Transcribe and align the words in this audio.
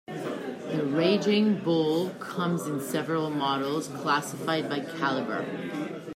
The 0.71 0.83
Raging 0.83 1.59
Bull 1.63 2.09
comes 2.19 2.65
in 2.65 2.81
several 2.81 3.29
models, 3.29 3.87
classified 3.87 4.67
by 4.67 4.79
caliber. 4.79 5.45